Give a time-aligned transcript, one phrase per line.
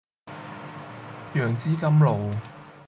[1.35, 2.31] 楊枝甘露